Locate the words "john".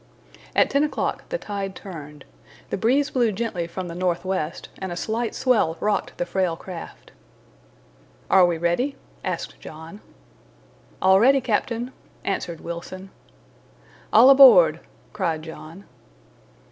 9.59-10.01, 15.43-15.85